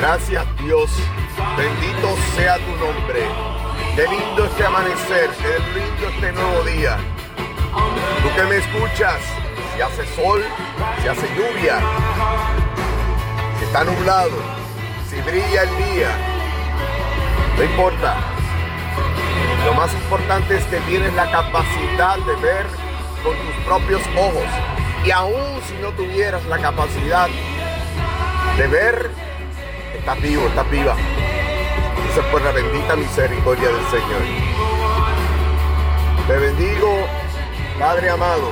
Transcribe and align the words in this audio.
Gracias 0.00 0.46
Dios. 0.64 0.90
Bendito 1.58 2.16
sea 2.34 2.56
tu 2.56 2.70
nombre. 2.82 3.20
Qué 3.94 4.08
lindo 4.08 4.46
este 4.46 4.64
amanecer, 4.64 5.28
qué 5.28 5.78
lindo 5.78 6.08
este 6.08 6.32
nuevo 6.32 6.62
día. 6.62 6.96
Tú 8.22 8.34
que 8.34 8.42
me 8.44 8.56
escuchas, 8.56 9.20
si 9.74 9.82
hace 9.82 10.06
sol, 10.16 10.42
si 11.02 11.06
hace 11.06 11.28
lluvia, 11.36 11.80
si 13.58 13.64
está 13.66 13.84
nublado, 13.84 14.38
si 15.10 15.20
brilla 15.20 15.64
el 15.64 15.76
día, 15.76 16.08
no 17.58 17.62
importa. 17.62 18.16
Lo 19.66 19.74
más 19.74 19.92
importante 19.92 20.56
es 20.56 20.64
que 20.64 20.80
tienes 20.80 21.12
la 21.12 21.30
capacidad 21.30 22.16
de 22.16 22.36
ver 22.36 22.66
con 23.22 23.36
tus 23.36 23.64
propios 23.66 24.00
ojos. 24.16 24.48
Y 25.04 25.10
aún 25.10 25.60
si 25.68 25.74
no 25.82 25.90
tuvieras 25.90 26.42
la 26.46 26.56
capacidad 26.56 27.28
de 28.56 28.66
ver, 28.66 29.19
estás 30.00 30.20
vivo, 30.22 30.46
estás 30.46 30.70
viva. 30.70 30.96
Esa 32.10 32.20
es 32.20 32.26
por 32.26 32.42
la 32.42 32.52
bendita 32.52 32.96
misericordia 32.96 33.68
del 33.68 33.86
Señor. 33.86 34.22
Te 36.26 36.38
bendigo, 36.38 37.06
Padre 37.78 38.10
amado, 38.10 38.50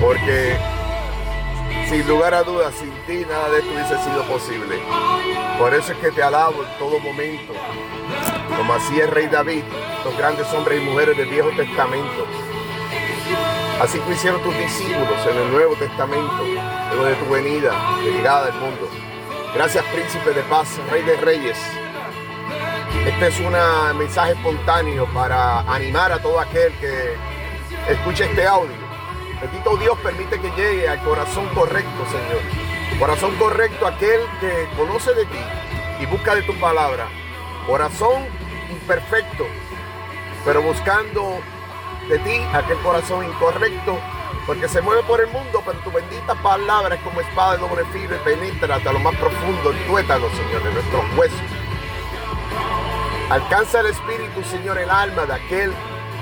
porque 0.00 0.56
sin 1.88 2.06
lugar 2.06 2.34
a 2.34 2.42
dudas, 2.42 2.74
sin 2.74 2.92
ti 3.06 3.26
nada 3.28 3.50
de 3.50 3.58
esto 3.58 3.72
hubiese 3.72 3.98
sido 4.04 4.22
posible. 4.24 4.80
Por 5.58 5.74
eso 5.74 5.92
es 5.92 5.98
que 5.98 6.10
te 6.12 6.22
alabo 6.22 6.62
en 6.62 6.78
todo 6.78 6.98
momento, 7.00 7.52
como 8.56 8.74
así 8.74 9.00
el 9.00 9.10
rey 9.10 9.26
David, 9.26 9.64
los 10.04 10.16
grandes 10.16 10.52
hombres 10.52 10.80
y 10.80 10.84
mujeres 10.84 11.16
del 11.16 11.28
Viejo 11.28 11.50
Testamento. 11.50 12.26
Así 13.80 13.98
que 13.98 14.12
hicieron 14.12 14.40
tus 14.42 14.56
discípulos 14.56 15.26
en 15.28 15.36
el 15.36 15.50
Nuevo 15.50 15.74
Testamento, 15.74 16.44
luego 16.90 17.04
de 17.04 17.14
tu 17.16 17.32
venida, 17.32 17.72
de 18.04 18.12
llegada 18.12 18.46
al 18.46 18.54
mundo. 18.60 19.03
Gracias, 19.54 19.84
príncipe 19.84 20.32
de 20.32 20.42
paz, 20.42 20.68
rey 20.90 21.02
de 21.02 21.16
reyes. 21.18 21.56
Este 23.06 23.28
es 23.28 23.38
un 23.38 23.52
mensaje 23.96 24.32
espontáneo 24.32 25.06
para 25.14 25.60
animar 25.60 26.10
a 26.10 26.20
todo 26.20 26.40
aquel 26.40 26.72
que 26.80 27.14
escuche 27.88 28.24
este 28.24 28.48
audio. 28.48 28.74
Bendito 29.40 29.76
Dios 29.76 29.96
permite 30.00 30.40
que 30.40 30.50
llegue 30.56 30.88
al 30.88 30.98
corazón 31.04 31.46
correcto, 31.54 32.04
Señor. 32.06 32.98
Corazón 32.98 33.36
correcto 33.36 33.86
aquel 33.86 34.22
que 34.40 34.66
conoce 34.76 35.14
de 35.14 35.24
ti 35.26 35.38
y 36.00 36.06
busca 36.06 36.34
de 36.34 36.42
tu 36.42 36.54
palabra. 36.58 37.06
Corazón 37.64 38.26
imperfecto, 38.72 39.46
pero 40.44 40.62
buscando 40.62 41.38
de 42.08 42.18
ti 42.18 42.44
aquel 42.52 42.78
corazón 42.78 43.24
incorrecto, 43.24 44.00
porque 44.46 44.68
se 44.68 44.80
mueve 44.82 45.02
por 45.04 45.20
el 45.20 45.28
mundo, 45.28 45.62
pero 45.64 45.78
tu 45.80 45.90
bendita 45.90 46.34
palabra 46.34 46.96
es 46.96 47.00
como 47.02 47.20
espada 47.20 47.56
de 47.56 47.58
doble 47.58 47.84
filo 47.86 48.14
y 48.14 48.18
penetra 48.18 48.76
hasta 48.76 48.92
lo 48.92 49.00
más 49.00 49.14
profundo, 49.16 49.70
el 49.70 49.86
tuétano, 49.86 50.28
Señor, 50.30 50.62
de 50.62 50.72
nuestros 50.72 51.04
huesos. 51.16 51.40
Alcanza 53.30 53.80
el 53.80 53.86
Espíritu, 53.86 54.42
Señor, 54.44 54.78
el 54.78 54.90
alma 54.90 55.24
de 55.24 55.32
aquel 55.32 55.72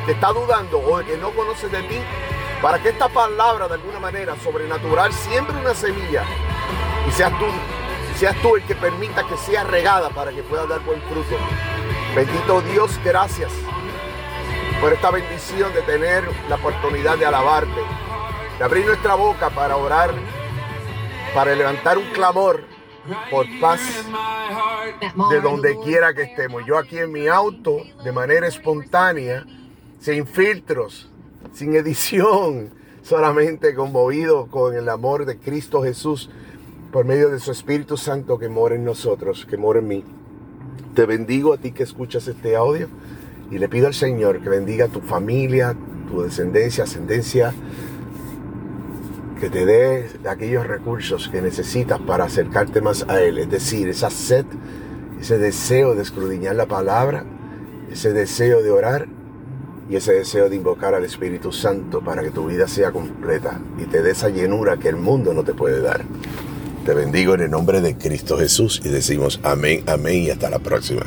que 0.07 0.13
está 0.13 0.33
dudando 0.33 0.79
o 0.79 1.05
que 1.05 1.17
no 1.17 1.31
conoce 1.31 1.69
de 1.69 1.83
ti, 1.83 1.99
para 2.61 2.79
que 2.81 2.91
esta 2.91 3.09
palabra 3.09 3.67
de 3.67 3.75
alguna 3.75 3.99
manera 3.99 4.37
sobrenatural 4.43 5.13
siembre 5.13 5.57
una 5.57 5.75
semilla 5.75 6.23
y 7.09 7.11
seas 7.11 7.37
tú, 7.39 7.47
seas 8.17 8.37
tú 8.41 8.55
el 8.55 8.63
que 8.63 8.77
permita 8.77 9.27
que 9.27 9.37
sea 9.37 9.65
regada 9.65 10.11
para 10.11 10.31
que 10.31 10.45
pueda 10.45 10.67
dar 10.67 10.81
buen 10.81 11.03
fruto. 11.03 11.37
Bendito 12.15 12.61
Dios, 12.61 13.01
gracias 13.05 13.51
por 14.83 14.93
esta 14.93 15.13
bendición 15.13 15.73
de 15.73 15.83
tener 15.83 16.25
la 16.49 16.57
oportunidad 16.57 17.17
de 17.17 17.25
alabarte, 17.25 17.81
de 18.59 18.65
abrir 18.65 18.85
nuestra 18.85 19.15
boca 19.15 19.49
para 19.49 19.77
orar, 19.77 20.13
para 21.33 21.55
levantar 21.55 21.99
un 21.99 22.07
clamor 22.07 22.65
por 23.31 23.47
paz 23.61 23.81
de 25.31 25.41
donde 25.41 25.79
quiera 25.85 26.13
que 26.15 26.23
estemos. 26.23 26.67
Yo 26.67 26.79
aquí 26.79 26.99
en 26.99 27.13
mi 27.13 27.29
auto, 27.29 27.77
de 28.03 28.11
manera 28.11 28.49
espontánea, 28.49 29.47
sin 30.01 30.27
filtros, 30.27 31.09
sin 31.53 31.77
edición, 31.77 32.71
solamente 33.05 33.77
conmovido 33.77 34.49
con 34.49 34.75
el 34.75 34.89
amor 34.89 35.27
de 35.27 35.39
Cristo 35.39 35.85
Jesús 35.85 36.29
por 36.91 37.05
medio 37.05 37.31
de 37.31 37.39
su 37.39 37.53
Espíritu 37.53 37.97
Santo 37.97 38.37
que 38.37 38.49
mora 38.49 38.75
en 38.75 38.85
nosotros, 38.85 39.47
que 39.49 39.57
mora 39.57 39.79
en 39.79 39.87
mí. 39.87 40.05
Te 40.97 41.07
bendigo 41.07 41.53
a 41.53 41.59
ti 41.59 41.71
que 41.71 41.85
escuchas 41.85 42.27
este 42.27 42.57
audio 42.57 42.89
y 43.53 43.59
le 43.59 43.69
pido 43.69 43.87
al 43.87 43.95
Señor 43.95 44.41
que 44.41 44.49
bendiga 44.49 44.89
tu 44.89 45.01
familia, 45.01 45.77
tu 46.11 46.23
descendencia, 46.23 46.85
ascendencia, 46.85 47.53
que 49.39 49.51
te 49.51 49.67
dé 49.67 50.09
aquellos 50.27 50.67
recursos 50.67 51.29
que 51.29 51.43
necesitas 51.43 52.01
para 52.01 52.25
acercarte 52.25 52.81
más 52.81 53.05
a 53.09 53.21
Él. 53.21 53.39
Es 53.39 53.51
decir, 53.51 53.89
esa 53.89 54.09
sed, 54.09 54.47
ese 55.21 55.37
deseo 55.37 55.95
de 55.95 56.03
escudriñar 56.03 56.57
la 56.57 56.67
palabra, 56.67 57.25
ese 57.91 58.15
deseo 58.15 58.63
de 58.63 58.71
orar 58.71 59.07
y 59.91 59.97
ese 59.97 60.15
deseo 60.15 60.49
de 60.49 60.57
invocar 60.57 60.95
al 60.95 61.05
Espíritu 61.05 61.53
Santo 61.53 62.01
para 62.01 62.23
que 62.23 62.31
tu 62.31 62.47
vida 62.47 62.67
sea 62.69 62.91
completa 62.91 63.61
y 63.79 63.85
te 63.85 64.01
dé 64.01 64.13
esa 64.13 64.31
llenura 64.31 64.79
que 64.79 64.89
el 64.89 64.97
mundo 64.97 65.35
no 65.35 65.45
te 65.45 65.53
puede 65.53 65.83
dar. 65.83 66.05
Te 66.87 66.95
bendigo 66.95 67.35
en 67.35 67.43
el 67.43 67.51
nombre 67.51 67.83
de 67.83 67.99
Cristo 67.99 68.39
Jesús 68.39 68.81
y 68.83 68.89
decimos 68.89 69.41
amén, 69.43 69.85
amén 69.87 70.23
y 70.23 70.31
hasta 70.31 70.49
la 70.49 70.59
próxima. 70.59 71.03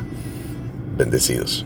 Bendecidos. 0.95 1.66